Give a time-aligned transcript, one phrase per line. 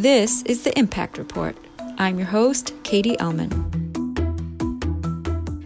[0.00, 1.56] This is the Impact Report.
[1.98, 3.50] I'm your host, Katie Ellman.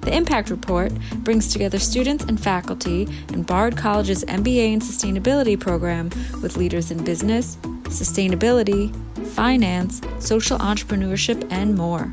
[0.01, 6.09] The Impact Report brings together students and faculty in Bard College's MBA in Sustainability program
[6.41, 7.57] with leaders in business,
[7.91, 8.91] sustainability,
[9.35, 12.11] finance, social entrepreneurship, and more.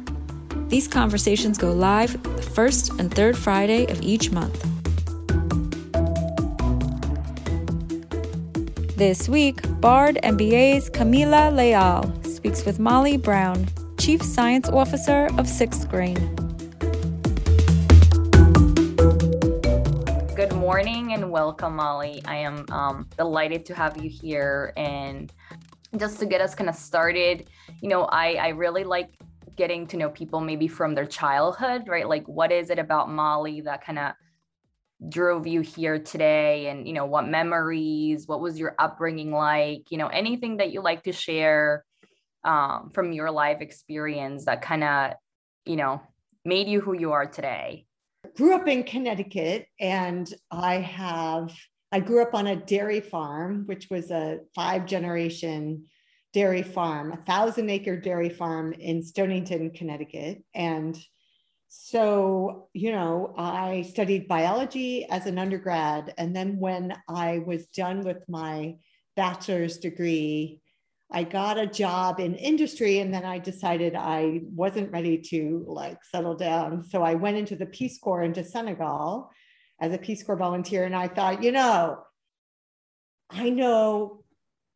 [0.67, 4.65] These conversations go live the first and third Friday of each month.
[8.99, 13.67] This week, Bard MBA's Camila Leal speaks with Molly Brown,
[13.99, 16.15] Chief Science Officer of Sixth Grain.
[20.37, 22.21] Good morning and welcome, Molly.
[22.23, 24.71] I am um, delighted to have you here.
[24.77, 25.33] And
[25.97, 27.49] just to get us kind of started,
[27.81, 29.09] you know, I, I really like
[29.57, 32.07] getting to know people maybe from their childhood, right?
[32.07, 34.13] Like, what is it about Molly that kind of
[35.09, 39.97] drove you here today and you know what memories what was your upbringing like you
[39.97, 41.85] know anything that you like to share
[42.43, 45.13] um, from your life experience that kind of
[45.65, 46.01] you know
[46.45, 47.85] made you who you are today
[48.35, 51.53] grew up in connecticut and i have
[51.91, 55.85] i grew up on a dairy farm which was a five generation
[56.33, 60.97] dairy farm a thousand acre dairy farm in stonington connecticut and
[61.69, 66.15] so, you know, I studied biology as an undergrad.
[66.17, 68.77] And then when I was done with my
[69.15, 70.61] bachelor's degree,
[71.11, 72.99] I got a job in industry.
[72.99, 76.83] And then I decided I wasn't ready to like settle down.
[76.83, 79.31] So I went into the Peace Corps into Senegal
[79.81, 80.85] as a Peace Corps volunteer.
[80.85, 82.03] And I thought, you know,
[83.29, 84.23] I know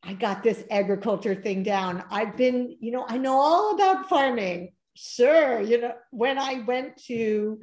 [0.04, 2.04] I got this agriculture thing down.
[2.10, 5.62] I've been, you know, I know all about farming sure.
[5.62, 7.62] You know, when I went to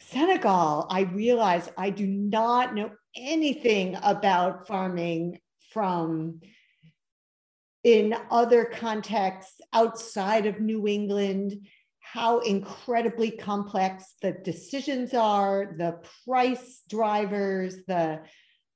[0.00, 5.40] Senegal, I realized I do not know anything about farming
[5.72, 6.40] from
[7.84, 11.66] in other contexts outside of New England,
[12.00, 18.20] how incredibly complex the decisions are, the price drivers, the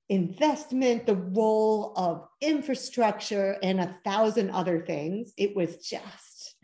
[0.08, 5.32] investment, the role of infrastructure, and a thousand other things.
[5.36, 6.56] It was just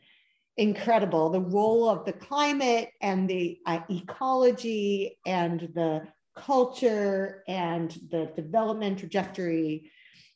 [0.56, 1.30] incredible.
[1.30, 6.02] The role of the climate and the uh, ecology and the
[6.36, 9.90] culture and the development trajectory.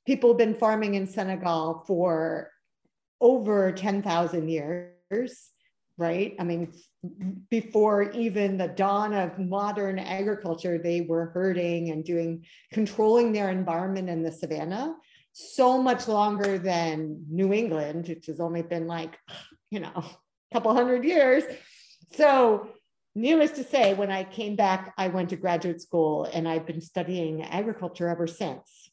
[0.06, 2.50] People have been farming in Senegal for
[3.20, 5.50] over 10,000 years,
[5.96, 6.34] right?
[6.38, 6.72] I mean,
[7.50, 14.08] before even the dawn of modern agriculture, they were herding and doing, controlling their environment
[14.08, 14.94] in the savannah
[15.32, 19.18] so much longer than New England, which has only been like
[19.74, 20.04] you know, a
[20.54, 21.42] couple hundred years.
[22.14, 22.68] So,
[23.16, 26.80] needless to say, when I came back, I went to graduate school and I've been
[26.80, 28.83] studying agriculture ever since.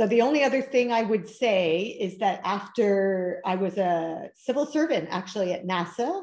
[0.00, 4.64] So, the only other thing I would say is that after I was a civil
[4.64, 6.22] servant actually at NASA,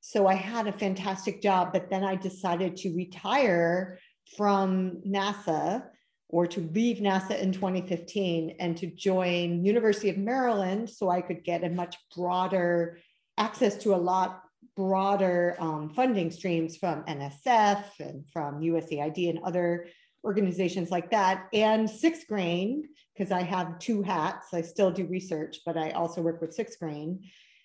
[0.00, 3.98] so I had a fantastic job, but then I decided to retire
[4.36, 5.82] from NASA
[6.28, 11.42] or to leave NASA in 2015 and to join University of Maryland so I could
[11.42, 13.00] get a much broader
[13.36, 14.42] access to a lot
[14.76, 19.88] broader um, funding streams from NSF and from USAID and other
[20.24, 21.46] organizations like that.
[21.52, 26.22] And Sixth Grain, because I have two hats, I still do research, but I also
[26.22, 27.20] work with Sixth Grain.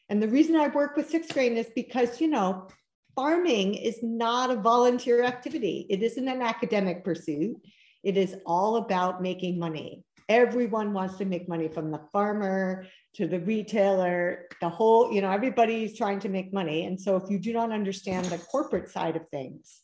[0.10, 2.68] And the reason I work with Sixth Grain is because, you know,
[3.16, 5.86] farming is not a volunteer activity.
[5.90, 7.58] It isn't an academic pursuit.
[8.04, 10.04] It is all about making money.
[10.30, 12.86] Everyone wants to make money from the farmer
[13.16, 16.86] to the retailer, the whole, you know, everybody's trying to make money.
[16.86, 19.82] And so if you do not understand the corporate side of things,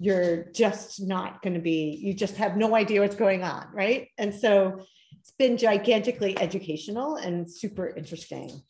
[0.00, 3.66] you're just not going to be, you just have no idea what's going on.
[3.72, 4.08] Right.
[4.16, 4.80] And so
[5.20, 8.62] it's been gigantically educational and super interesting.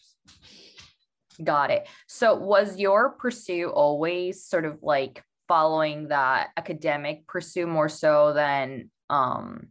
[1.42, 1.88] Got it.
[2.08, 8.90] So was your pursuit always sort of like following that academic pursuit more so than
[9.08, 9.68] um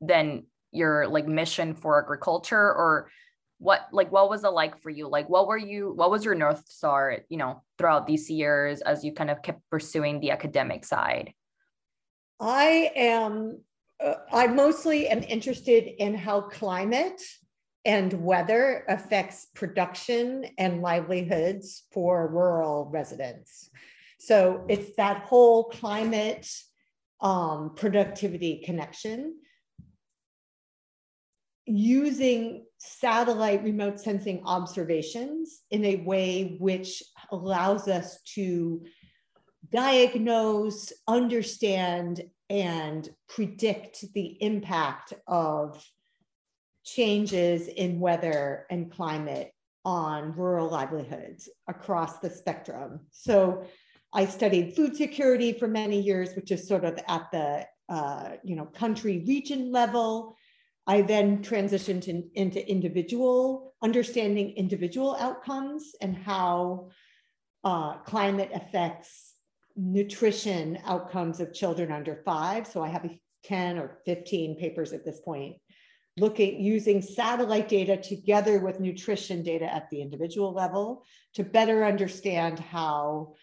[0.00, 3.10] than your like mission for agriculture or
[3.58, 5.08] what like what was it like for you?
[5.08, 9.04] Like what were you what was your north star you know throughout these years as
[9.04, 11.34] you kind of kept pursuing the academic side?
[12.40, 13.60] I am
[14.04, 17.20] uh, i mostly am interested in how climate
[17.84, 23.70] and weather affects production and livelihoods for rural residents.
[24.18, 26.48] So it's that whole climate
[27.20, 29.36] um, productivity connection.
[31.66, 38.84] Using satellite remote sensing observations in a way which allows us to
[39.70, 45.84] diagnose, understand, and predict the impact of
[46.84, 49.52] changes in weather and climate
[49.84, 53.00] on rural livelihoods across the spectrum.
[53.10, 53.64] So
[54.12, 58.56] I studied food security for many years, which is sort of at the uh, you
[58.56, 60.36] know country region level.
[60.88, 66.88] I then transitioned in, into individual understanding individual outcomes and how
[67.62, 69.34] uh, climate affects
[69.76, 72.66] nutrition outcomes of children under five.
[72.66, 73.08] So I have
[73.44, 75.56] 10 or 15 papers at this point
[76.16, 82.58] looking using satellite data together with nutrition data at the individual level to better understand
[82.58, 83.34] how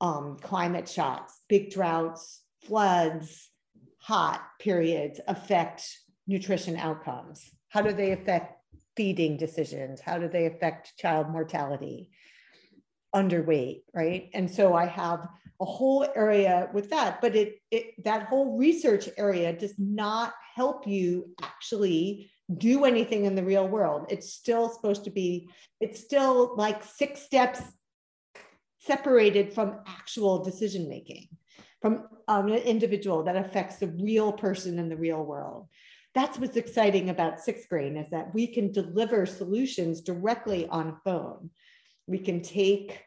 [0.00, 3.50] um, climate shocks, big droughts, floods,
[3.98, 5.86] hot periods affect
[6.26, 7.50] nutrition outcomes.
[7.68, 8.58] How do they affect
[8.96, 10.00] feeding decisions?
[10.00, 12.10] How do they affect child mortality?
[13.14, 14.30] Underweight, right?
[14.34, 15.28] And so I have
[15.60, 20.86] a whole area with that, but it, it that whole research area does not help
[20.86, 24.06] you actually do anything in the real world.
[24.10, 25.48] It's still supposed to be,
[25.80, 27.62] it's still like six steps
[28.80, 31.28] separated from actual decision making,
[31.80, 35.68] from an individual that affects the real person in the real world.
[36.14, 41.50] That's what's exciting about Sixth Grain is that we can deliver solutions directly on phone.
[42.06, 43.02] We can take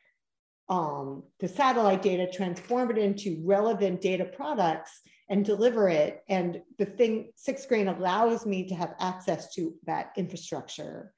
[0.69, 6.23] um, the satellite data, transform it into relevant data products and deliver it.
[6.27, 11.13] And the thing, Sixth Grain allows me to have access to that infrastructure,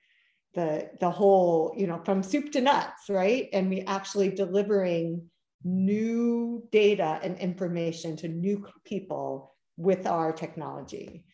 [0.53, 3.49] the, the whole, you know, from soup to nuts, right?
[3.51, 5.23] And we actually delivering
[5.63, 11.25] new data and information to new people with our technology.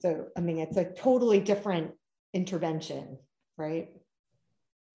[0.00, 1.92] So, I mean, it's a totally different
[2.32, 3.18] intervention,
[3.56, 3.88] right?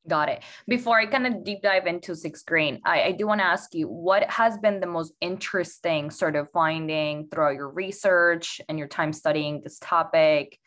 [0.08, 0.44] Got it.
[0.68, 3.74] Before I kind of deep dive into Sixth Grain, I, I do want to ask
[3.74, 8.88] you what has been the most interesting sort of finding throughout your research and your
[8.88, 10.58] time studying this topic?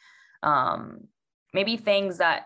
[0.42, 1.08] Um,
[1.52, 2.44] maybe things that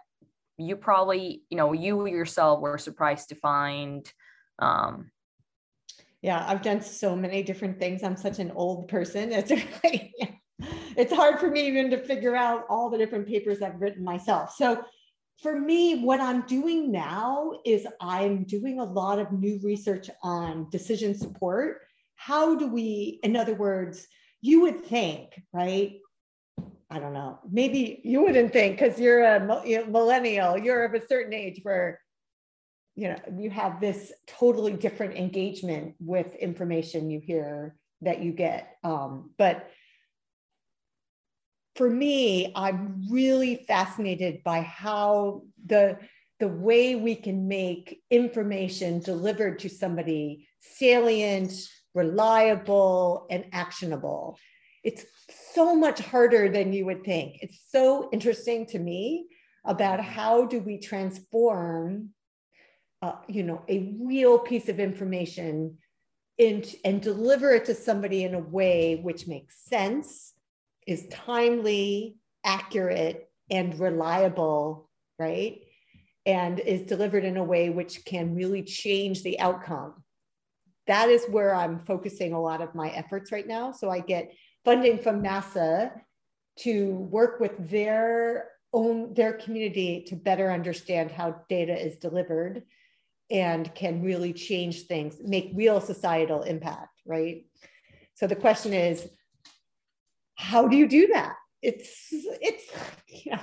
[0.58, 4.10] you probably, you know, you yourself were surprised to find.
[4.58, 5.10] Um,
[6.22, 8.02] yeah, I've done so many different things.
[8.02, 9.32] I'm such an old person.
[9.32, 9.50] It's
[9.84, 10.14] really,
[10.96, 14.54] it's hard for me even to figure out all the different papers I've written myself.
[14.54, 14.84] So
[15.42, 20.68] for me, what I'm doing now is I'm doing a lot of new research on
[20.70, 21.82] decision support.
[22.14, 24.06] How do we, in other words,
[24.40, 25.98] you would think, right?
[26.88, 29.40] I don't know, maybe you wouldn't think because you're a
[29.88, 32.00] millennial, you're of a certain age where
[32.96, 38.78] you know you have this totally different engagement with information you hear that you get
[38.84, 39.68] um, but
[41.76, 45.98] for me, I'm really fascinated by how the
[46.38, 51.52] the way we can make information delivered to somebody salient,
[51.94, 54.38] reliable, and actionable.
[54.84, 55.06] It's
[55.54, 57.38] so much harder than you would think.
[57.40, 59.28] It's so interesting to me
[59.64, 62.10] about how do we transform,
[63.00, 65.78] uh, you know, a real piece of information
[66.36, 70.34] into, and deliver it to somebody in a way which makes sense
[70.86, 74.88] is timely, accurate, and reliable,
[75.18, 75.60] right?
[76.24, 80.02] And is delivered in a way which can really change the outcome.
[80.86, 83.72] That is where I'm focusing a lot of my efforts right now.
[83.72, 84.32] So I get
[84.64, 85.92] funding from NASA
[86.60, 92.62] to work with their own their community to better understand how data is delivered
[93.30, 97.46] and can really change things, make real societal impact, right?
[98.14, 99.08] So the question is,
[100.36, 101.34] how do you do that?
[101.62, 102.64] It's it's
[103.08, 103.42] yeah.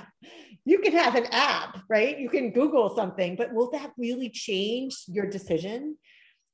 [0.64, 2.18] You can have an app, right?
[2.18, 5.98] You can Google something, but will that really change your decision?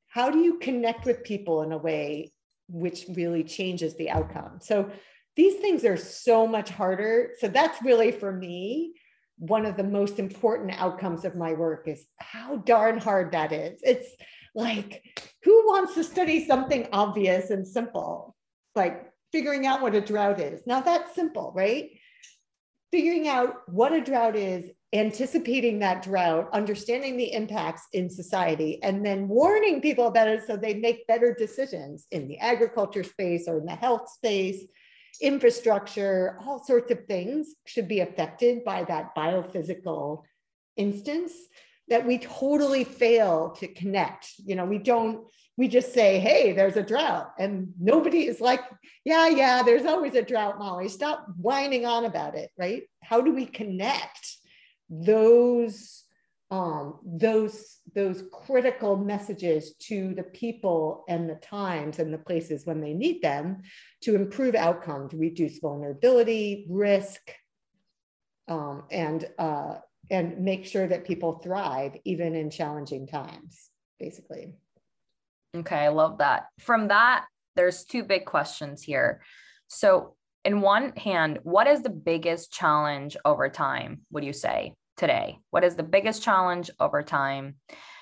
[0.08, 2.32] How do you connect with people in a way
[2.68, 4.58] which really changes the outcome?
[4.60, 4.90] So
[5.36, 7.30] these things are so much harder.
[7.38, 8.94] So that's really for me
[9.38, 13.80] one of the most important outcomes of my work is how darn hard that is.
[13.82, 14.08] It's
[14.54, 15.02] like
[15.44, 18.36] who wants to study something obvious and simple?
[18.74, 20.62] Like figuring out what a drought is.
[20.66, 21.90] Now that's simple, right?
[22.90, 29.06] Figuring out what a drought is, anticipating that drought, understanding the impacts in society, and
[29.06, 33.58] then warning people about it so they make better decisions in the agriculture space or
[33.58, 34.64] in the health space,
[35.20, 40.22] infrastructure, all sorts of things should be affected by that biophysical
[40.76, 41.32] instance
[41.88, 44.32] that we totally fail to connect.
[44.44, 45.26] You know, we don't
[45.60, 47.34] we just say, hey, there's a drought.
[47.38, 48.62] And nobody is like,
[49.04, 50.88] yeah, yeah, there's always a drought, Molly.
[50.88, 52.84] Stop whining on about it, right?
[53.02, 54.38] How do we connect
[54.88, 56.04] those
[56.50, 62.80] um, those those critical messages to the people and the times and the places when
[62.80, 63.60] they need them
[64.00, 67.20] to improve outcome, to reduce vulnerability, risk,
[68.48, 69.74] um, and uh,
[70.10, 74.56] and make sure that people thrive even in challenging times, basically.
[75.56, 76.46] Okay, I love that.
[76.60, 77.26] From that,
[77.56, 79.22] there's two big questions here.
[79.68, 80.14] So,
[80.44, 85.38] in one hand, what is the biggest challenge over time, would you say, today?
[85.50, 87.56] What is the biggest challenge over time?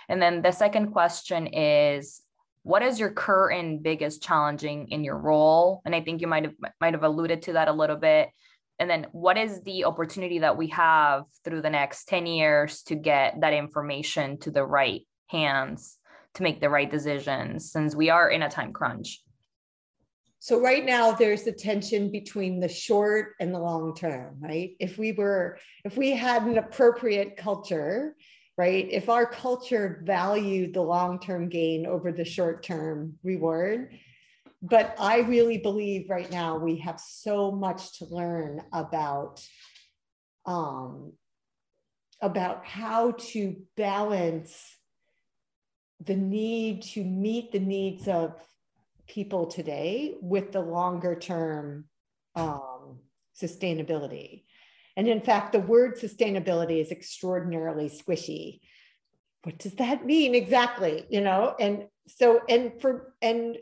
[0.09, 2.23] And then the second question is
[2.63, 5.81] what is your current biggest challenging in your role?
[5.85, 8.29] And I think you might have might have alluded to that a little bit.
[8.79, 12.95] And then what is the opportunity that we have through the next 10 years to
[12.95, 15.98] get that information to the right hands
[16.39, 19.23] to make the right decisions since we are in a time crunch?
[20.41, 24.71] So right now there's a tension between the short and the long term, right?
[24.79, 28.15] If we were if we had an appropriate culture,
[28.57, 28.89] right?
[28.91, 33.97] If our culture valued the long-term gain over the short-term reward,
[34.61, 39.41] but I really believe right now we have so much to learn about
[40.45, 41.13] um,
[42.21, 44.78] about how to balance
[46.05, 48.35] the need to meet the needs of
[49.07, 51.87] people today with the longer term
[52.37, 52.99] um,
[53.41, 54.45] sustainability.
[54.97, 58.61] And in fact, the word sustainability is extraordinarily squishy.
[59.43, 61.07] What does that mean exactly?
[61.09, 63.57] You know, and so and for and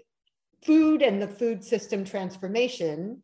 [0.63, 3.23] food and the food system transformation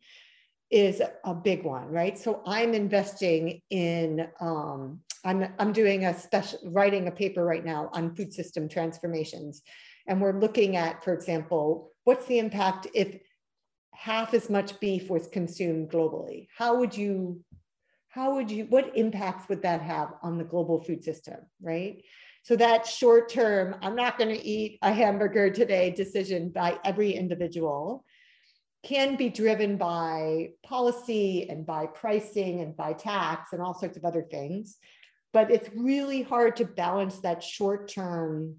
[0.71, 2.19] is a big one, right?
[2.19, 7.91] So I'm investing in, um, I'm, I'm doing a special, writing a paper right now
[7.93, 9.63] on food system transformations.
[10.07, 13.19] And we're looking at, for example, what's the impact if
[13.95, 16.49] half as much beef was consumed globally?
[16.57, 17.45] How would you,
[18.09, 22.03] how would you, what impacts would that have on the global food system, right?
[22.43, 27.13] So that short term, I'm not going to eat a hamburger today decision by every
[27.13, 28.05] individual
[28.83, 34.05] can be driven by policy and by pricing and by tax and all sorts of
[34.05, 34.77] other things.
[35.33, 38.57] But it's really hard to balance that short term,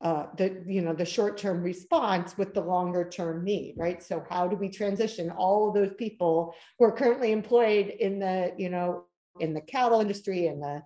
[0.00, 4.02] uh, the you know the short term response with the longer term need, right?
[4.02, 8.52] So how do we transition all of those people who are currently employed in the
[8.56, 9.04] you know
[9.40, 10.82] in the cattle industry and the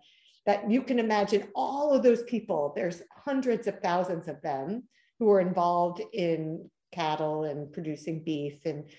[0.46, 4.82] that you can imagine all of those people, there's hundreds of thousands of them
[5.18, 8.90] who are involved in cattle and producing beef and,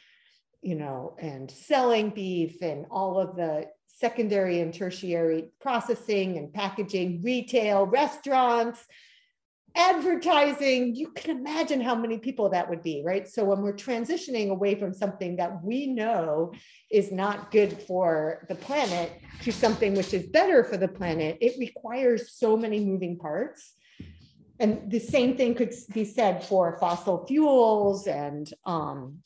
[0.62, 7.22] you know, and selling beef and all of the secondary and tertiary processing and packaging,
[7.22, 8.86] retail, restaurants,
[9.76, 13.28] advertising, you can imagine how many people that would be, right?
[13.28, 16.54] So when we're transitioning away from something that we know
[16.92, 21.58] is not good for the planet to something which is better for the planet, it
[21.58, 23.74] requires so many moving parts.
[24.60, 29.20] And the same thing could be said for fossil fuels and, um,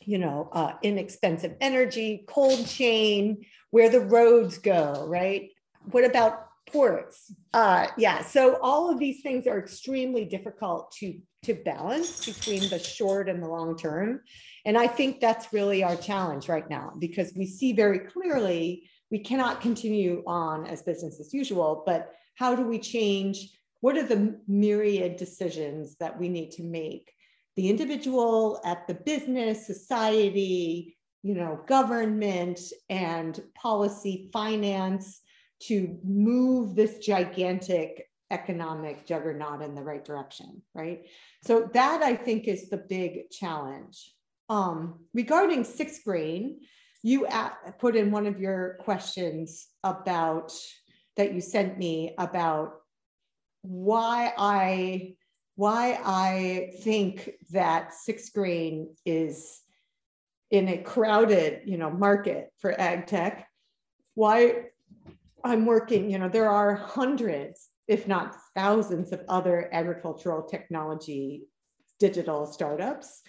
[0.00, 5.50] you know, uh, inexpensive energy, cold chain, where the roads go, right?
[5.90, 7.32] What about ports.
[7.52, 12.78] Uh, yeah, so all of these things are extremely difficult to to balance between the
[12.78, 14.20] short and the long term.
[14.64, 19.18] And I think that's really our challenge right now because we see very clearly we
[19.18, 23.50] cannot continue on as business as usual, but how do we change?
[23.80, 27.12] What are the myriad decisions that we need to make?
[27.56, 35.22] The individual at the business, society, you know, government and policy, finance,
[35.58, 41.06] to move this gigantic economic juggernaut in the right direction, right?
[41.42, 44.12] So that I think is the big challenge.
[44.50, 46.60] Um, regarding Sixth Grain,
[47.02, 50.52] you at, put in one of your questions about
[51.16, 52.74] that you sent me about
[53.62, 55.14] why I
[55.56, 59.60] why I think that Sixth Grain is
[60.50, 63.48] in a crowded, you know, market for ag tech.
[64.14, 64.66] Why
[65.44, 71.44] I'm working, you know, there are hundreds, if not thousands, of other agricultural technology
[71.98, 73.22] digital startups.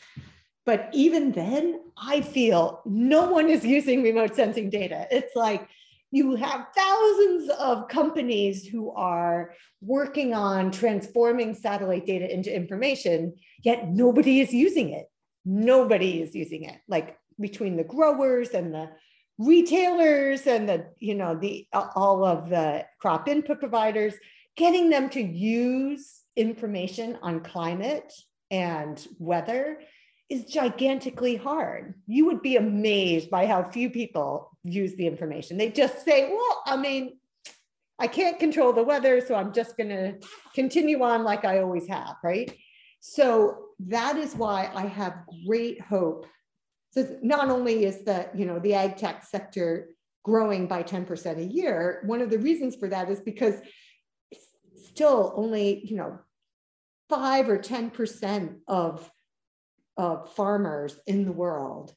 [0.65, 5.07] But even then, I feel no one is using remote sensing data.
[5.11, 5.67] It's like
[6.11, 13.89] you have thousands of companies who are working on transforming satellite data into information, yet
[13.89, 15.07] nobody is using it.
[15.45, 16.79] Nobody is using it.
[16.87, 18.89] Like between the growers and the
[19.37, 24.13] retailers and the you know the all of the crop input providers
[24.55, 28.13] getting them to use information on climate
[28.49, 29.79] and weather
[30.29, 31.93] is gigantically hard.
[32.07, 35.57] You would be amazed by how few people use the information.
[35.57, 37.17] They just say, well, I mean,
[37.99, 40.15] I can't control the weather, so I'm just going to
[40.53, 42.51] continue on like I always have, right?
[43.07, 46.25] So that is why I have great hope
[46.95, 49.89] so not only is the, you know, the ag tech sector
[50.23, 52.01] growing by 10% a year.
[52.05, 53.55] One of the reasons for that is because
[54.91, 56.19] still only, you know,
[57.09, 59.11] five or 10% of,
[59.97, 61.93] of farmers in the world,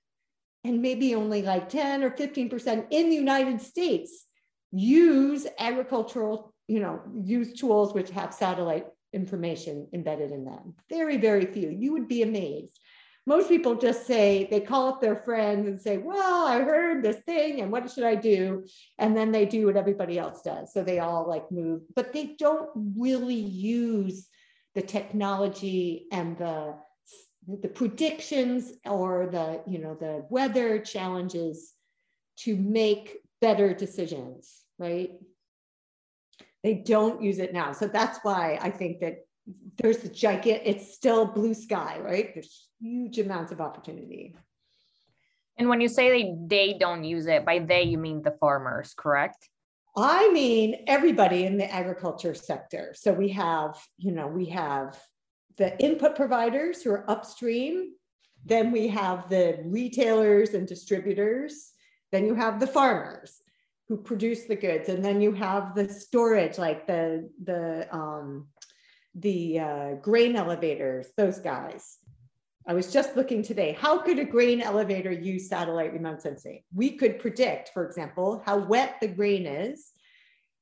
[0.65, 4.27] and maybe only like 10 or 15% in the United States
[4.73, 10.75] use agricultural, you know, use tools which have satellite information embedded in them.
[10.91, 11.71] Very, very few.
[11.71, 12.79] You would be amazed.
[13.27, 17.19] Most people just say, they call up their friends and say, Well, I heard this
[17.27, 18.65] thing, and what should I do?
[18.99, 20.73] And then they do what everybody else does.
[20.73, 24.29] So they all like move, but they don't really use
[24.75, 26.77] the technology and the
[27.63, 31.73] the predictions or the you know the weather challenges
[32.37, 35.13] to make better decisions right
[36.63, 37.73] they don't use it now.
[37.73, 39.25] So that's why i think that
[39.79, 42.35] there's a giant it's still blue sky right?
[42.35, 44.37] There's huge amounts of opportunity.
[45.57, 48.95] And when you say they they don't use it by they you mean the farmers
[48.97, 49.49] correct?
[49.97, 52.95] I mean everybody in the agriculture sector.
[52.97, 55.01] So we have you know we have
[55.57, 57.95] the input providers who are upstream.
[58.45, 61.73] Then we have the retailers and distributors.
[62.13, 63.43] Then you have the farmers
[63.89, 68.47] who produce the goods and then you have the storage like the the um,
[69.15, 71.97] the uh, grain elevators those guys.
[72.67, 76.63] I was just looking today how could a grain elevator use satellite remote sensing?
[76.75, 79.91] We could predict for example how wet the grain is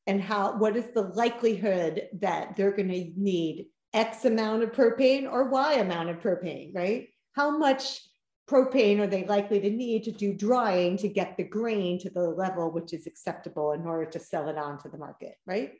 [0.07, 5.31] and how what is the likelihood that they're going to need x amount of propane
[5.31, 7.09] or y amount of propane right?
[7.33, 8.01] How much
[8.49, 12.21] propane are they likely to need to do drying to get the grain to the
[12.21, 15.73] level which is acceptable in order to sell it on to the market, right?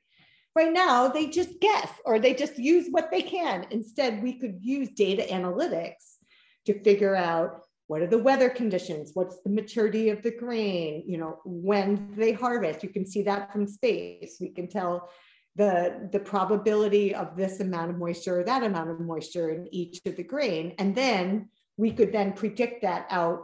[0.55, 3.67] Right now, they just guess or they just use what they can.
[3.71, 6.17] Instead, we could use data analytics
[6.65, 11.19] to figure out what are the weather conditions, what's the maturity of the grain, you
[11.19, 12.83] know, when they harvest.
[12.83, 14.39] You can see that from space.
[14.41, 15.09] We can tell
[15.55, 20.01] the, the probability of this amount of moisture or that amount of moisture in each
[20.05, 20.75] of the grain.
[20.79, 23.43] And then we could then predict that out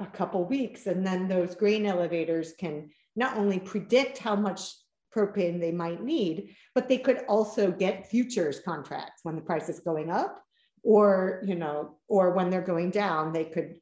[0.00, 4.72] a couple weeks and then those grain elevators can not only predict how much
[5.14, 9.20] propane they might need but they could also get futures contracts.
[9.22, 10.42] When the price is going up
[10.82, 13.76] or you know or when they're going down they could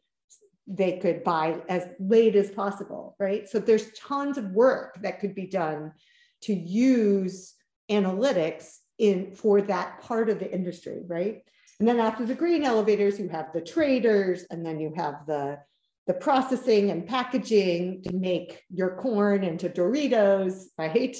[0.66, 3.48] they could buy as late as possible right?
[3.48, 5.92] So there's tons of work that could be done
[6.42, 7.54] to use
[7.90, 11.42] analytics in for that part of the industry right
[11.78, 15.58] and then after the grain elevators, you have the traders, and then you have the,
[16.06, 21.16] the processing and packaging to make your corn into Doritos, right?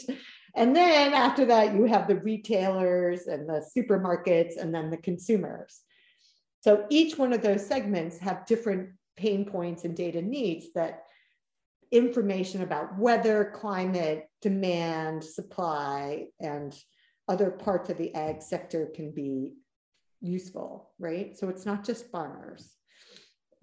[0.57, 5.81] And then after that, you have the retailers and the supermarkets, and then the consumers.
[6.61, 11.05] So each one of those segments have different pain points and data needs that
[11.93, 16.77] information about weather, climate, demand, supply, and
[17.29, 19.53] other parts of the ag sector can be
[20.21, 21.37] useful, right?
[21.37, 22.75] So it's not just farmers.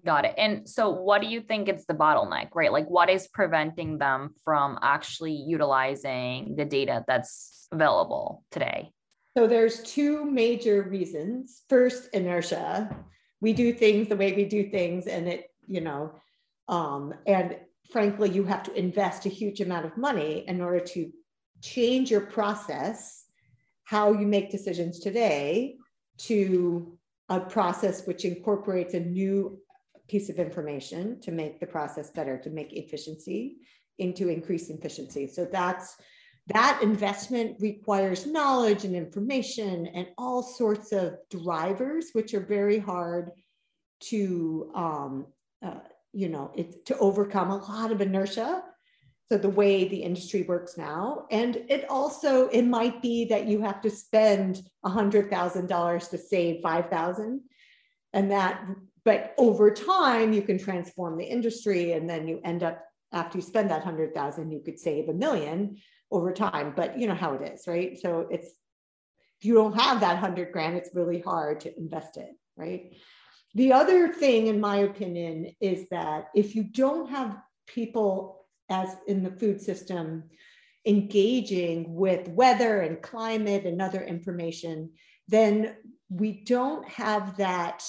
[0.04, 0.34] Got it.
[0.38, 2.70] And so, what do you think is the bottleneck, right?
[2.70, 8.92] Like, what is preventing them from actually utilizing the data that's available today?
[9.36, 11.62] So, there's two major reasons.
[11.68, 12.96] First, inertia.
[13.40, 16.12] We do things the way we do things, and it, you know,
[16.68, 17.56] um, and
[17.90, 21.10] frankly, you have to invest a huge amount of money in order to
[21.62, 23.24] change your process,
[23.84, 25.76] how you make decisions today,
[26.18, 26.98] to
[27.28, 29.58] a process which incorporates a new
[30.08, 33.56] piece of information to make the process better, to make efficiency
[33.98, 35.26] into increased efficiency.
[35.26, 35.96] So that's
[36.48, 43.32] that investment requires knowledge and information and all sorts of drivers, which are very hard
[43.98, 45.26] to, um,
[45.64, 45.80] uh,
[46.12, 48.62] you know, it, to overcome a lot of inertia
[49.30, 53.60] so the way the industry works now and it also it might be that you
[53.60, 57.40] have to spend $100000 to save 5000
[58.12, 58.64] and that
[59.04, 63.42] but over time you can transform the industry and then you end up after you
[63.42, 65.76] spend that 100000 you could save a million
[66.10, 67.98] over time but you know how it is right?
[67.98, 68.48] So it's
[69.38, 72.94] if you don't have that 100 grand it's really hard to invest it right?
[73.54, 79.22] The other thing in my opinion is that if you don't have people as in
[79.22, 80.24] the food system,
[80.86, 84.90] engaging with weather and climate and other information,
[85.28, 85.76] then
[86.08, 87.84] we don't have that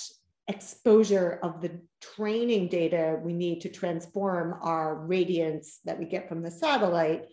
[0.48, 6.42] exposure of the training data we need to transform our radiance that we get from
[6.42, 7.26] the satellite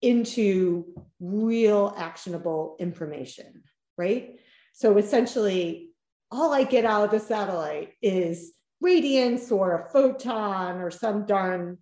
[0.00, 0.84] into
[1.20, 3.62] real actionable information,
[3.96, 4.36] right?
[4.72, 5.90] So essentially,
[6.30, 11.78] all I get out of the satellite is radiance or a photon or some darn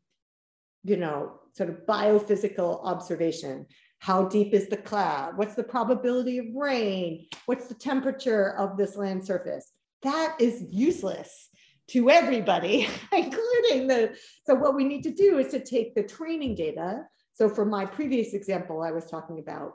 [0.85, 3.67] you know, sort of biophysical observation.
[3.99, 5.37] How deep is the cloud?
[5.37, 7.27] What's the probability of rain?
[7.47, 9.71] What's the temperature of this land surface?
[10.03, 11.51] That is useless
[11.89, 14.17] to everybody, including the.
[14.47, 17.05] So, what we need to do is to take the training data.
[17.35, 19.75] So, for my previous example, I was talking about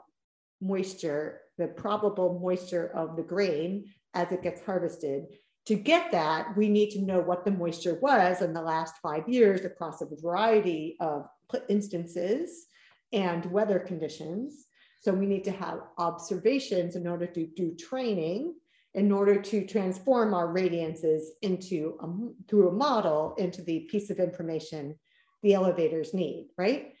[0.60, 5.26] moisture, the probable moisture of the grain as it gets harvested.
[5.66, 9.28] To get that, we need to know what the moisture was in the last five
[9.28, 11.28] years across a variety of
[11.68, 12.66] instances
[13.12, 14.66] and weather conditions.
[15.00, 18.54] So we need to have observations in order to do training,
[18.94, 24.18] in order to transform our radiances into a, through a model into the piece of
[24.18, 24.96] information
[25.42, 26.94] the elevators need, right?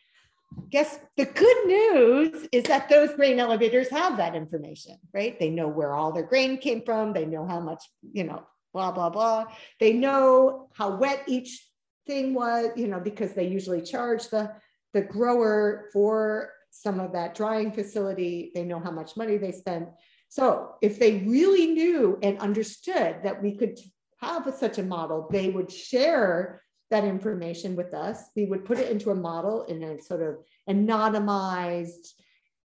[0.70, 5.38] Guess the good news is that those grain elevators have that information, right?
[5.38, 7.12] They know where all their grain came from.
[7.12, 8.44] They know how much, you know,
[8.76, 9.46] blah, blah, blah.
[9.80, 11.66] They know how wet each
[12.06, 14.52] thing was, you know, because they usually charge the,
[14.92, 18.52] the grower for some of that drying facility.
[18.54, 19.88] They know how much money they spent.
[20.28, 23.78] So if they really knew and understood that we could
[24.20, 26.60] have such a model, they would share
[26.90, 28.24] that information with us.
[28.36, 30.36] We would put it into a model in a sort of
[30.68, 32.12] anonymized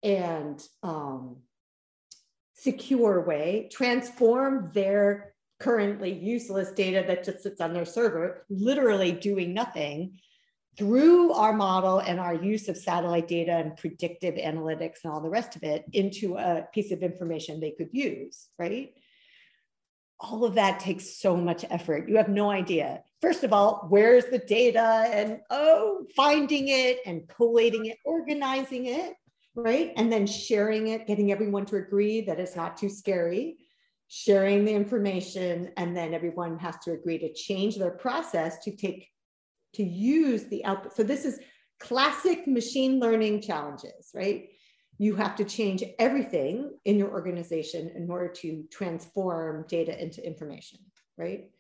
[0.02, 1.38] and um,
[2.52, 5.33] secure way, transform their
[5.64, 10.18] currently useless data that just sits on their server, literally doing nothing,
[10.76, 15.28] through our model and our use of satellite data and predictive analytics and all the
[15.28, 18.92] rest of it into a piece of information they could use, right?
[20.20, 22.08] All of that takes so much effort.
[22.08, 23.02] You have no idea.
[23.22, 29.14] First of all, where's the data and oh, finding it and collating it, organizing it,
[29.54, 29.92] right?
[29.96, 33.56] And then sharing it, getting everyone to agree that it's not too scary
[34.08, 39.08] sharing the information, and then everyone has to agree to change their process to take
[39.74, 40.94] to use the output.
[40.94, 41.40] So this is
[41.80, 44.50] classic machine learning challenges, right?
[44.98, 50.78] You have to change everything in your organization in order to transform data into information,
[51.18, 51.50] right?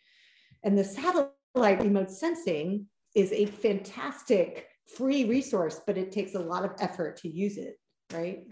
[0.62, 6.64] And the satellite remote sensing is a fantastic free resource, but it takes a lot
[6.64, 7.78] of effort to use it,
[8.12, 8.44] right?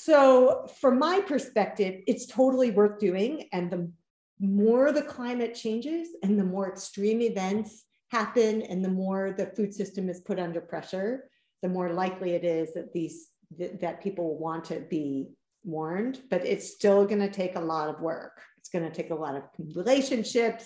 [0.00, 3.48] So, from my perspective, it's totally worth doing.
[3.52, 3.90] And the
[4.38, 9.74] more the climate changes and the more extreme events happen and the more the food
[9.74, 11.28] system is put under pressure,
[11.62, 15.30] the more likely it is that these that people want to be
[15.64, 16.20] warned.
[16.30, 18.40] But it's still going to take a lot of work.
[18.58, 19.42] It's going to take a lot of
[19.74, 20.64] relationships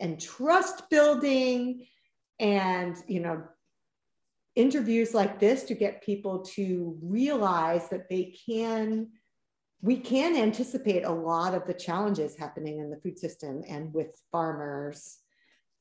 [0.00, 1.86] and trust building
[2.40, 3.42] and you know
[4.54, 9.08] interviews like this to get people to realize that they can
[9.84, 14.14] we can anticipate a lot of the challenges happening in the food system and with
[14.30, 15.18] farmers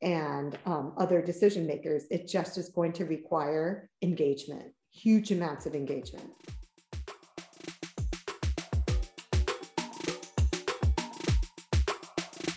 [0.02, 2.06] and um, other decision makers.
[2.10, 6.32] It just is going to require engagement, huge amounts of engagement.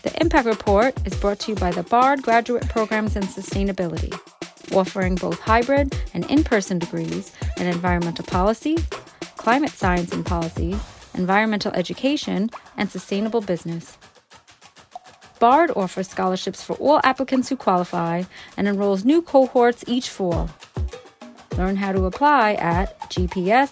[0.01, 4.19] The Impact Report is brought to you by the BARD Graduate Programs in Sustainability
[4.73, 8.77] offering both hybrid and in person degrees in environmental policy,
[9.37, 10.77] climate science and policy,
[11.13, 13.97] environmental education, and sustainable business.
[15.39, 18.23] BARD offers scholarships for all applicants who qualify
[18.57, 20.49] and enrolls new cohorts each fall.
[21.57, 23.65] Learn how to apply at gps.bard.edu.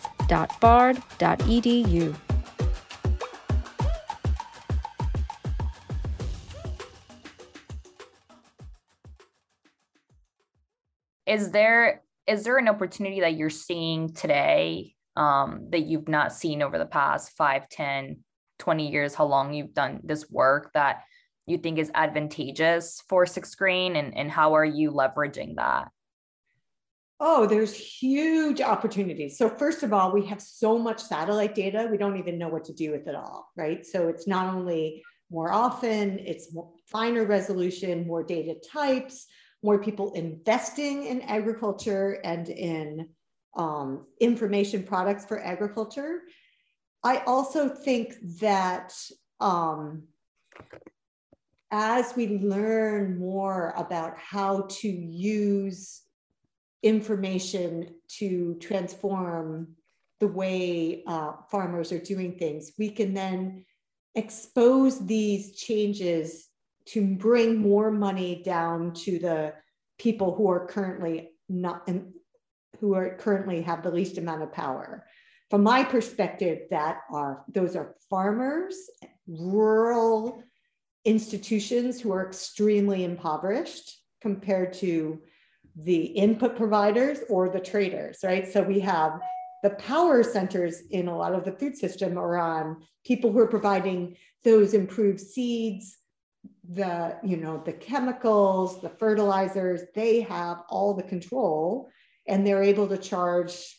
[11.33, 16.61] is there is there an opportunity that you're seeing today um, that you've not seen
[16.61, 18.17] over the past 5 10
[18.59, 21.03] 20 years how long you've done this work that
[21.45, 25.89] you think is advantageous for Sixth Grain and, and how are you leveraging that
[27.25, 29.37] Oh, there's huge opportunities.
[29.37, 32.65] So, first of all, we have so much satellite data, we don't even know what
[32.65, 33.85] to do with it all, right?
[33.85, 39.27] So, it's not only more often, it's more finer resolution, more data types,
[39.63, 43.09] more people investing in agriculture and in
[43.55, 46.21] um, information products for agriculture.
[47.03, 48.93] I also think that
[49.39, 50.03] um,
[51.71, 56.01] as we learn more about how to use
[56.81, 59.75] information to transform
[60.19, 63.65] the way uh, farmers are doing things, we can then
[64.15, 66.49] expose these changes
[66.85, 69.53] to bring more money down to the
[69.97, 71.87] people who are currently not
[72.79, 75.05] who are currently have the least amount of power
[75.49, 78.75] from my perspective that are those are farmers
[79.27, 80.43] rural
[81.05, 85.21] institutions who are extremely impoverished compared to
[85.75, 88.51] the input providers or the traders, right?
[88.51, 89.19] So we have
[89.63, 93.47] the power centers in a lot of the food system are on people who are
[93.47, 95.97] providing those improved seeds,
[96.69, 99.81] the you know the chemicals, the fertilizers.
[99.93, 101.89] They have all the control,
[102.27, 103.77] and they're able to charge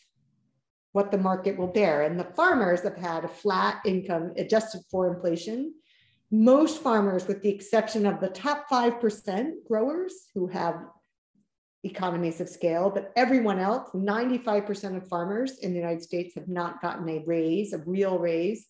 [0.91, 2.03] what the market will bear.
[2.03, 5.73] And the farmers have had a flat income adjusted for inflation.
[6.31, 10.85] Most farmers, with the exception of the top 5% growers who have
[11.83, 16.81] economies of scale, but everyone else, 95% of farmers in the United States have not
[16.81, 18.65] gotten a raise, a real raise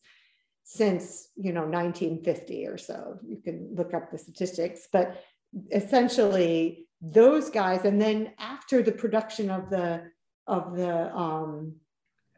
[0.68, 3.20] since, you know, 1950 or so.
[3.26, 5.24] You can look up the statistics, but
[5.72, 10.10] essentially those guys, and then after the production of the
[10.48, 11.76] of the um,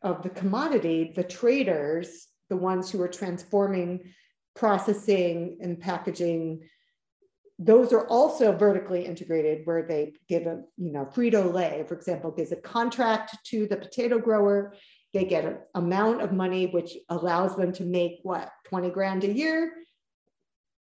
[0.04, 4.13] of the commodity, the traders, the ones who are transforming,
[4.56, 6.68] processing, and packaging,
[7.58, 12.32] those are also vertically integrated where they give a, you know, Frito Lay, for example,
[12.32, 14.74] gives a contract to the potato grower.
[15.13, 19.34] They get an amount of money which allows them to make what, 20 grand a
[19.34, 19.72] year,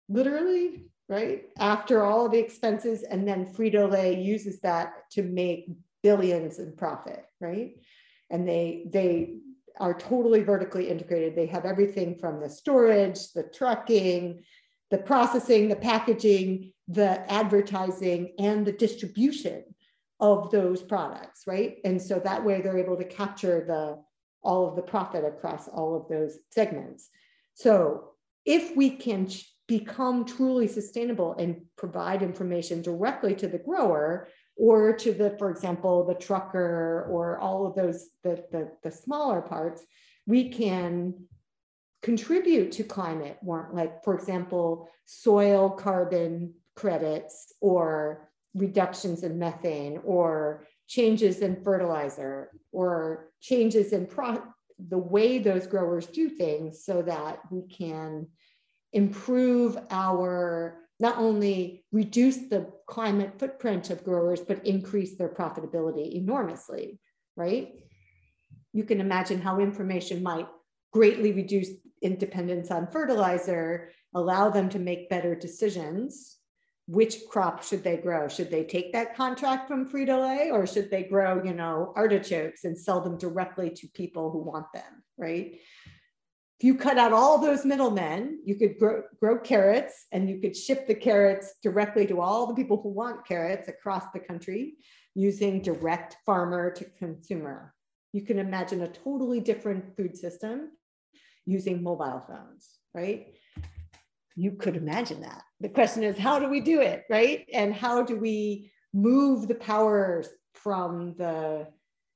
[0.08, 1.44] literally, right?
[1.58, 3.02] After all the expenses.
[3.02, 5.68] And then Frito Lay uses that to make
[6.02, 7.76] billions in profit, right?
[8.30, 9.36] and they they
[9.78, 11.36] are totally vertically integrated.
[11.36, 14.42] They have everything from the storage, the trucking,
[14.90, 19.64] the processing, the packaging, the advertising, and the distribution
[20.18, 21.76] of those products, right?
[21.84, 24.02] And so that way they're able to capture the
[24.48, 27.10] all of the profit across all of those segments.
[27.54, 27.72] So
[28.44, 29.28] if we can
[29.66, 35.94] become truly sustainable and provide information directly to the grower, or to the, for example,
[36.06, 39.82] the trucker or all of those, the, the, the smaller parts,
[40.26, 41.14] we can
[42.02, 50.66] contribute to climate warmth, like for example, soil carbon credits or reductions in methane or
[50.86, 54.42] changes in fertilizer or changes in pro-
[54.88, 58.26] the way those growers do things so that we can
[58.92, 66.98] improve our not only reduce the climate footprint of growers, but increase their profitability enormously,
[67.36, 67.74] right?
[68.72, 70.48] You can imagine how information might
[70.92, 71.68] greatly reduce
[72.00, 76.38] independence on fertilizer, allow them to make better decisions.
[76.86, 78.28] Which crop should they grow?
[78.28, 82.78] Should they take that contract from Frito-Lay or should they grow, you know, artichokes and
[82.78, 85.58] sell them directly to people who want them, right?
[86.58, 90.56] if you cut out all those middlemen, you could grow, grow, carrots and you could
[90.56, 94.76] ship the carrots directly to all the people who want carrots across the country
[95.14, 97.74] using direct farmer to consumer.
[98.14, 100.70] You can imagine a totally different food system
[101.44, 103.34] using mobile phones, right?
[104.34, 105.42] You could imagine that.
[105.60, 107.46] The question is, how do we do it, right?
[107.52, 111.68] And how do we move the powers from the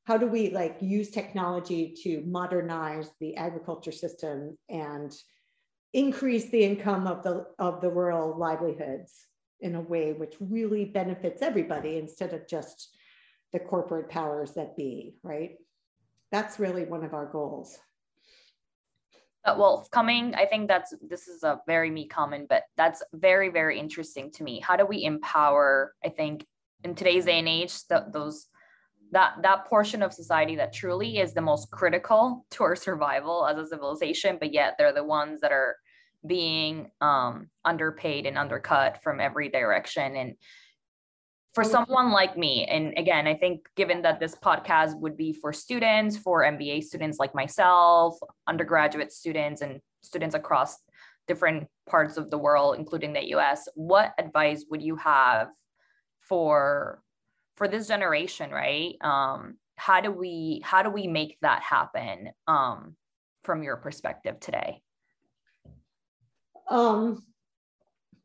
[0.05, 5.15] how do we like use technology to modernize the agriculture system and
[5.93, 9.13] increase the income of the of the rural livelihoods
[9.61, 12.89] in a way which really benefits everybody instead of just
[13.53, 15.57] the corporate powers that be right
[16.33, 17.79] that's really one of our goals
[19.45, 23.49] uh, well coming i think that's this is a very me comment but that's very
[23.49, 24.61] very interesting to me.
[24.61, 26.47] How do we empower i think
[26.85, 28.47] in today's day and age the, those
[29.13, 33.59] that that portion of society that truly is the most critical to our survival as
[33.59, 35.77] a civilization but yet they're the ones that are
[36.27, 40.17] being um, underpaid and undercut from every direction.
[40.17, 40.35] And
[41.55, 45.53] for someone like me and again i think given that this podcast would be for
[45.53, 50.79] students for mba students like myself undergraduate students and students across
[51.27, 55.49] different parts of the world including the us what advice would you have
[56.21, 57.03] for
[57.61, 58.95] for this generation, right?
[59.03, 62.97] Um, how do we how do we make that happen um,
[63.45, 64.81] from your perspective today?
[66.71, 67.23] Um,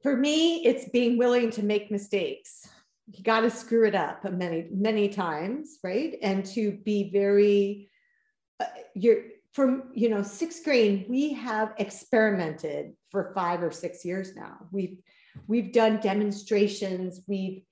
[0.01, 2.69] for me, it's being willing to make mistakes.
[3.11, 6.17] You got to screw it up many many times, right?
[6.21, 7.89] And to be very
[8.59, 14.35] uh, you're from you know Sixth Grain we have experimented for five or six years
[14.35, 14.97] now we've
[15.47, 17.63] we've done demonstrations we've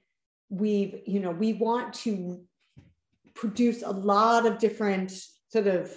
[0.54, 2.42] we've, you know, we want to
[3.34, 5.12] produce a lot of different
[5.50, 5.92] sort of,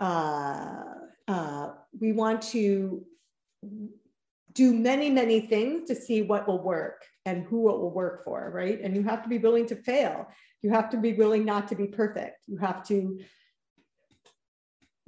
[0.00, 0.82] uh,
[1.26, 1.68] uh,
[2.00, 3.04] we want to
[4.58, 8.50] do many, many things to see what will work and who it will work for,
[8.52, 8.80] right?
[8.82, 10.26] And you have to be willing to fail.
[10.62, 12.38] You have to be willing not to be perfect.
[12.48, 13.20] You have to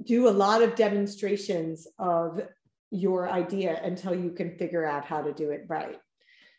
[0.05, 2.41] do a lot of demonstrations of
[2.91, 5.99] your idea until you can figure out how to do it right.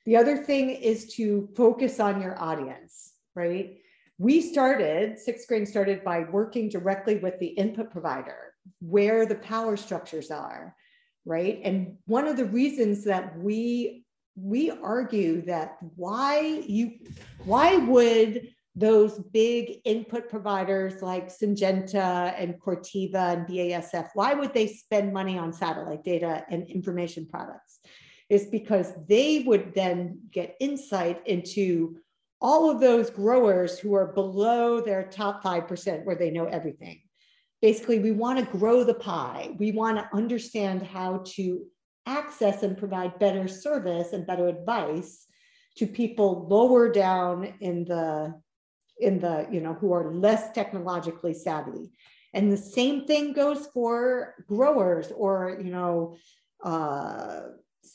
[0.04, 3.78] The other thing is to focus on your audience, right?
[4.18, 9.78] We started, Sixth Grain started by working directly with the input provider, where the power
[9.78, 10.76] structures are,
[11.24, 11.60] right?
[11.62, 14.04] And one of the reasons that we
[14.34, 16.92] we argue that why you
[17.44, 24.66] why would those big input providers like Syngenta and Corteva and BASF, why would they
[24.66, 27.80] spend money on satellite data and information products?
[28.30, 31.98] Is because they would then get insight into
[32.40, 37.02] all of those growers who are below their top 5% where they know everything.
[37.62, 39.54] Basically, we want to grow the pie.
[39.56, 41.64] We want to understand how to
[42.06, 45.26] access and provide better service and better advice
[45.76, 48.34] to people lower down in the
[48.98, 51.92] in the you know who are less technologically savvy.
[52.34, 56.16] And the same thing goes for growers or you know
[56.64, 57.42] uh,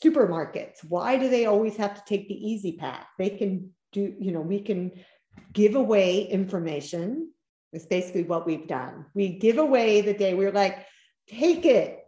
[0.02, 0.84] supermarkets.
[0.88, 3.06] Why do they always have to take the easy path?
[3.18, 4.92] They can do you know we can
[5.52, 7.32] give away information
[7.72, 9.06] it's basically what we've done.
[9.14, 10.34] We give away the day.
[10.34, 10.86] We're like
[11.28, 12.00] take it.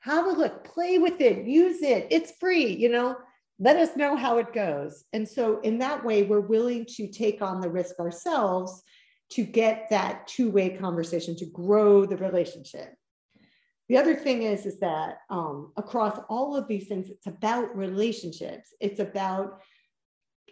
[0.00, 0.64] Have a look.
[0.64, 1.46] Play with it.
[1.46, 2.08] Use it.
[2.10, 3.16] It's free you know?
[3.58, 5.04] Let us know how it goes.
[5.14, 8.82] And so, in that way, we're willing to take on the risk ourselves
[9.30, 12.94] to get that two way conversation, to grow the relationship.
[13.88, 18.74] The other thing is, is that um, across all of these things, it's about relationships.
[18.80, 19.60] It's about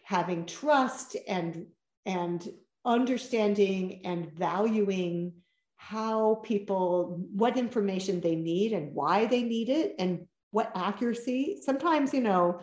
[0.04, 1.66] having trust and
[2.06, 2.46] and
[2.84, 5.32] understanding and valuing
[5.76, 11.58] how people what information they need and why they need it and what accuracy.
[11.62, 12.60] Sometimes you know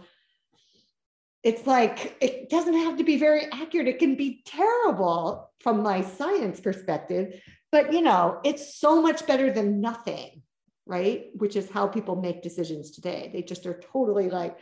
[1.44, 3.88] it's like it doesn't have to be very accurate.
[3.88, 7.40] It can be terrible from my science perspective
[7.72, 10.42] but you know it's so much better than nothing
[10.88, 11.28] right?
[11.36, 13.30] Which is how people make decisions today.
[13.32, 14.58] They just are totally like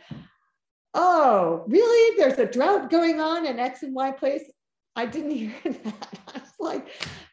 [0.94, 2.16] oh really?
[2.16, 4.44] There's a drought going on in x and y place
[5.00, 6.18] i didn't hear that.
[6.34, 6.88] I was like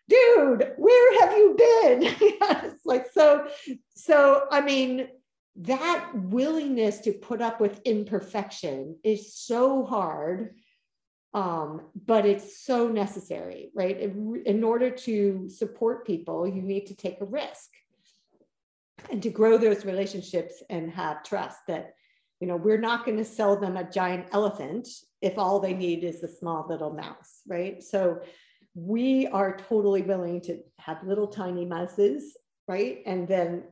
[0.10, 2.16] dude where have you been?
[2.68, 3.48] It's like so
[3.96, 5.10] so i mean
[5.58, 10.56] that willingness to put up with imperfection is so hard
[11.34, 14.00] um, but it's so necessary right?
[14.00, 17.70] In order to support people you need to take a risk
[19.12, 21.94] and to grow those relationships and have trust that
[22.40, 24.88] you know we're not going to sell them a giant elephant
[25.22, 28.20] if all they need is a small little mouse right so
[28.76, 33.64] we are totally willing to have little tiny mouses right and then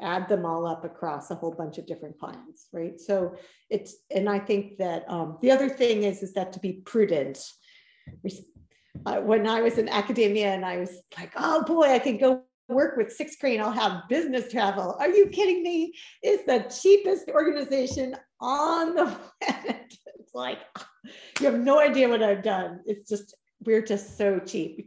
[0.00, 3.00] add them all up across a whole bunch of different clients, right?
[3.00, 3.34] So
[3.70, 7.38] it's, and I think that um, the other thing is, is that to be prudent.
[9.06, 12.42] Uh, when I was in academia and I was like, oh boy, I can go
[12.68, 14.96] work with Sixth Grain, I'll have business travel.
[14.98, 15.94] Are you kidding me?
[16.22, 19.94] It's the cheapest organization on the planet.
[20.28, 20.58] It's like,
[21.40, 22.80] you have no idea what I've done.
[22.84, 24.86] It's just, we're just so cheap.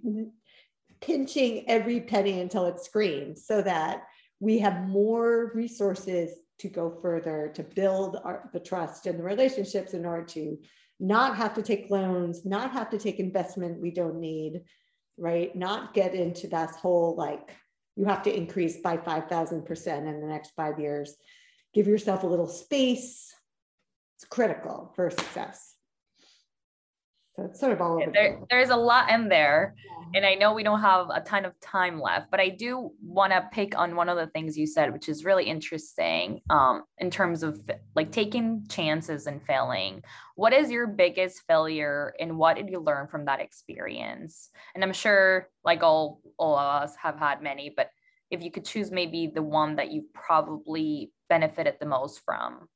[1.01, 4.03] Pinching every penny until it screams so that
[4.39, 9.95] we have more resources to go further to build our, the trust and the relationships
[9.95, 10.59] in order to
[10.99, 14.61] not have to take loans, not have to take investment we don't need,
[15.17, 15.55] right?
[15.55, 17.49] Not get into that whole like
[17.95, 21.15] you have to increase by 5,000% in the next five years.
[21.73, 23.33] Give yourself a little space.
[24.21, 25.73] It's critical for success.
[27.35, 28.11] So it's sort of all over.
[28.13, 29.73] There, there's a lot in there.
[29.75, 30.05] Yeah.
[30.13, 33.33] And I know we don't have a ton of time left, but I do want
[33.33, 37.09] to pick on one of the things you said, which is really interesting um, in
[37.09, 37.59] terms of
[37.95, 40.03] like taking chances and failing.
[40.35, 44.51] What is your biggest failure and what did you learn from that experience?
[44.75, 47.89] And I'm sure like all, all of us have had many, but
[48.29, 52.67] if you could choose maybe the one that you probably benefited the most from.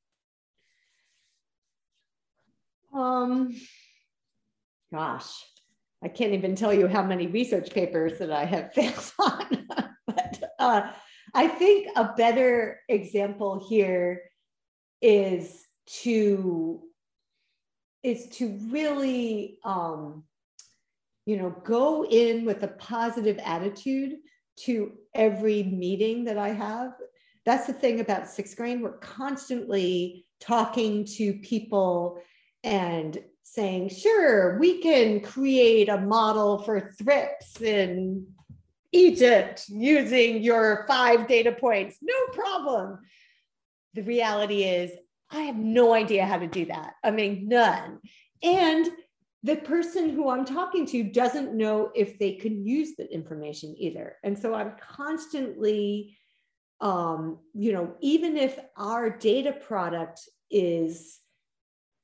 [2.95, 3.53] Um,
[4.93, 5.27] gosh,
[6.01, 9.67] I can't even tell you how many research papers that I have failed on.
[10.07, 10.91] but uh,
[11.33, 14.21] I think a better example here
[15.01, 15.65] is
[16.03, 16.81] to
[18.01, 20.23] is to really um,
[21.25, 24.13] you know go in with a positive attitude
[24.57, 26.93] to every meeting that I have.
[27.45, 28.81] That's the thing about Sixth Grain.
[28.81, 32.21] We're constantly talking to people
[32.65, 38.25] and saying, sure, we can create a model for thrips in
[38.91, 42.99] Egypt using your five data points, no problem.
[43.93, 44.91] The reality is,
[45.29, 46.93] I have no idea how to do that.
[47.03, 47.99] I mean, none.
[48.41, 48.89] And
[49.43, 54.15] the person who I'm talking to doesn't know if they can use the information either.
[54.23, 56.17] And so I'm constantly,
[56.81, 61.19] um, you know, even if our data product is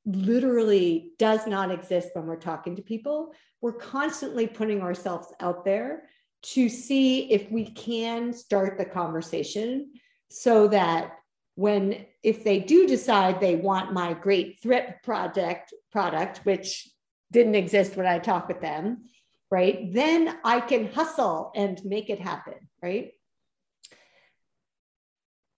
[0.05, 3.33] literally does not exist when we're talking to people.
[3.61, 6.03] We're constantly putting ourselves out there
[6.43, 9.91] to see if we can start the conversation
[10.29, 11.13] so that
[11.55, 16.89] when if they do decide they want my great thrips project product which
[17.31, 19.03] didn't exist when i talk with them
[19.51, 19.93] right?
[19.93, 23.11] Then i can hustle and make it happen right?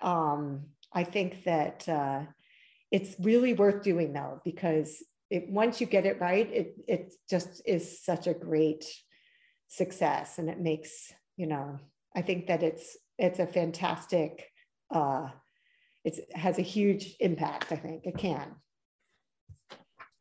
[0.00, 2.22] um, I think that uh,
[2.90, 7.62] it's really worth doing though, because it, once you get it right, it, it just
[7.66, 8.84] is such a great
[9.68, 11.78] success and it makes, you know,
[12.16, 14.50] I think that it's it's a fantastic
[14.94, 15.28] uh
[16.04, 18.06] it has a huge impact i think.
[18.06, 18.56] It can.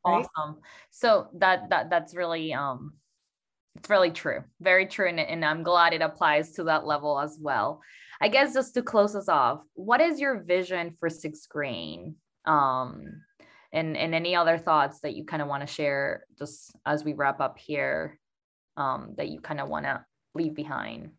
[0.05, 0.25] Right?
[0.35, 0.57] awesome.
[0.91, 2.93] So that that that's really um
[3.75, 7.37] it's really true very true and, and i'm glad it applies to that level as
[7.41, 7.81] well.
[8.19, 13.21] I guess just to close us off what is your vision for Sixth Grain um
[13.77, 17.13] and and any other thoughts that you kind of want to share just as we
[17.13, 18.19] wrap up here
[18.75, 20.03] um that you kind of want to
[20.35, 21.11] leave behind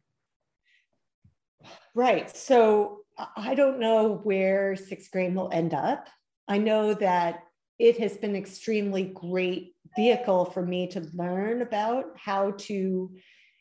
[1.94, 2.34] Right.
[2.36, 3.00] So
[3.36, 6.08] I don't know where Sixth Grain will end up.
[6.46, 7.40] I know that
[7.78, 13.10] it has been extremely great vehicle for me to learn about how to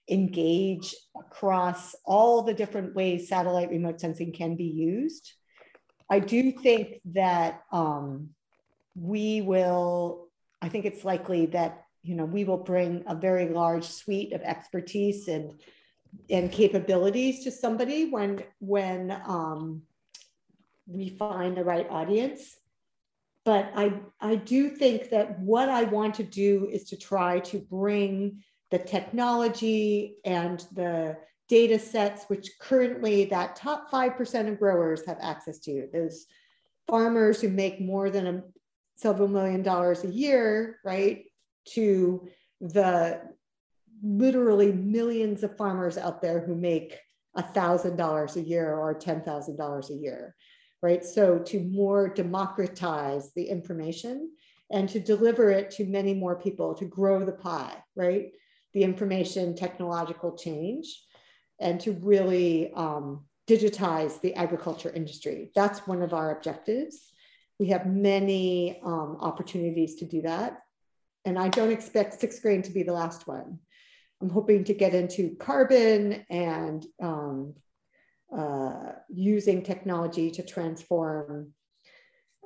[0.09, 5.33] engage across all the different ways satellite remote sensing can be used.
[6.09, 8.29] I do think that um,
[8.99, 10.27] we will,
[10.61, 14.41] I think it's likely that, you know, we will bring a very large suite of
[14.41, 15.59] expertise and
[16.29, 19.83] and capabilities to somebody when when um,
[20.87, 22.57] we find the right audience
[23.47, 27.59] but I, I do think that what I want to do is to try to
[27.59, 31.15] bring the technology and the
[31.47, 35.87] data sets, which currently that top 5% of growers have access to.
[35.93, 36.25] Those
[36.89, 38.43] farmers who make more than a
[38.97, 41.25] several million dollars a year, right,
[41.69, 42.27] to
[42.59, 43.21] the
[44.03, 46.99] literally millions of farmers out there who make
[47.37, 50.35] $1,000 a year or $10,000 a year,
[50.81, 51.05] right?
[51.05, 54.31] So to more democratize the information
[54.71, 58.31] and to deliver it to many more people, to grow the pie, right?
[58.73, 61.03] The information technological change
[61.59, 65.51] and to really um, digitize the agriculture industry.
[65.55, 67.11] That's one of our objectives.
[67.59, 70.59] We have many um, opportunities to do that.
[71.25, 73.59] And I don't expect Sixth Grain to be the last one.
[74.21, 77.53] I'm hoping to get into carbon and um,
[78.35, 81.53] uh, using technology to transform,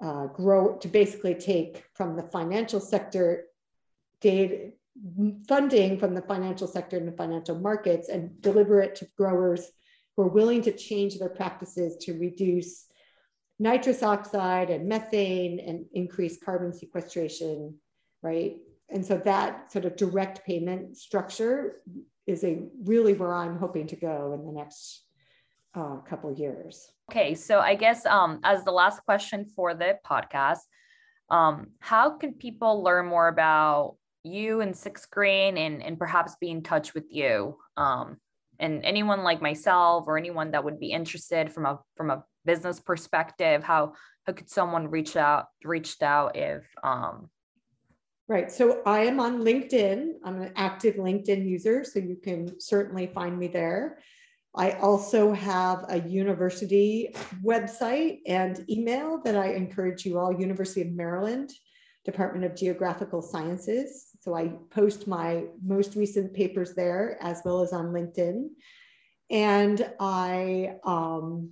[0.04, 3.46] uh, grow, to basically take from the financial sector
[4.20, 4.72] data,
[5.48, 9.72] funding from the financial sector and the financial markets and deliver it to growers
[10.16, 12.88] who are willing to change their practices to reduce
[13.62, 17.76] nitrous oxide and methane and increased carbon sequestration,
[18.22, 18.58] right?
[18.92, 21.82] and so that sort of direct payment structure
[22.28, 25.06] is a really where I'm hoping to go in the next
[25.74, 26.92] uh, couple years.
[27.10, 30.60] Okay, so I guess um, as the last question for the podcast,
[31.30, 36.50] um, how can people learn more about you and Six Grain and, and perhaps be
[36.50, 37.58] in touch with you?
[37.78, 38.18] Um,
[38.60, 42.80] and anyone like myself or anyone that would be interested from a from a business
[42.80, 43.94] perspective, how
[44.26, 47.30] how could someone reach out reached out if um
[48.28, 48.50] Right.
[48.50, 50.14] So I am on LinkedIn.
[50.24, 53.98] I'm an active LinkedIn user, so you can certainly find me there.
[54.56, 57.14] I also have a university
[57.44, 61.52] website and email that I encourage you all University of Maryland,
[62.06, 64.12] Department of Geographical Sciences.
[64.22, 68.48] So I post my most recent papers there as well as on LinkedIn.
[69.30, 71.52] And I um,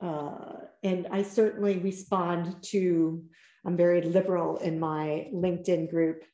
[0.00, 3.22] uh, and I certainly respond to,
[3.66, 6.24] I'm very liberal in my LinkedIn group.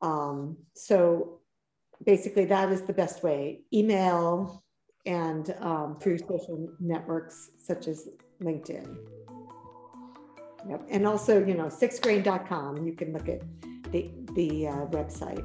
[0.00, 1.40] Um, so
[2.04, 4.64] basically that is the best way, email
[5.06, 8.08] and um, through social networks such as
[8.42, 8.96] LinkedIn.
[10.68, 10.86] Yep.
[10.90, 13.42] And also, you know, sixgrain.com, you can look at
[13.92, 15.44] the, the uh, website.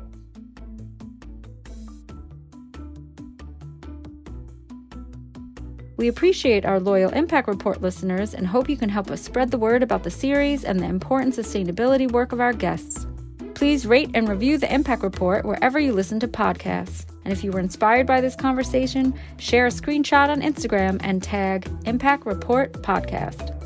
[5.99, 9.57] We appreciate our loyal Impact Report listeners and hope you can help us spread the
[9.57, 13.05] word about the series and the important sustainability work of our guests.
[13.53, 17.05] Please rate and review the Impact Report wherever you listen to podcasts.
[17.25, 21.69] And if you were inspired by this conversation, share a screenshot on Instagram and tag
[21.83, 23.58] Impact Report Podcast.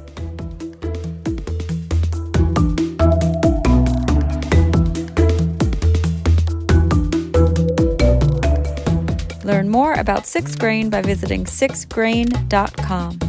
[9.93, 13.19] More about Six Grain by visiting sixgrain.com.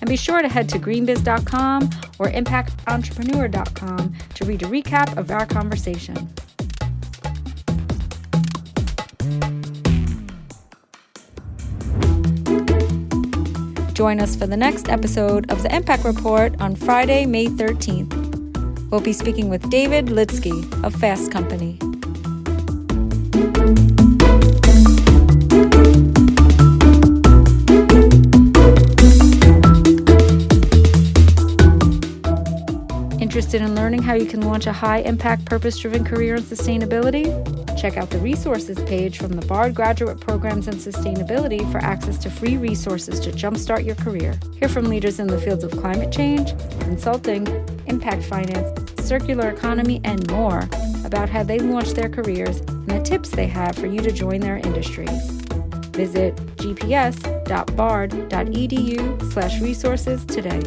[0.00, 1.84] And be sure to head to greenbiz.com
[2.18, 6.16] or impactentrepreneur.com to read a recap of our conversation.
[13.94, 18.90] Join us for the next episode of the Impact Report on Friday, May 13th.
[18.90, 21.78] We'll be speaking with David Lidsky of Fast Company.
[33.50, 37.26] Interested in learning how you can launch a high impact, purpose driven career in sustainability?
[37.76, 42.30] Check out the resources page from the Bard Graduate Programs in Sustainability for access to
[42.30, 44.38] free resources to jumpstart your career.
[44.56, 47.44] Hear from leaders in the fields of climate change, consulting,
[47.86, 48.68] impact finance,
[49.02, 50.68] circular economy, and more
[51.04, 54.38] about how they launched their careers and the tips they have for you to join
[54.38, 55.08] their industry.
[55.90, 57.22] Visit gps.bard.edu
[59.32, 60.62] slash resources today.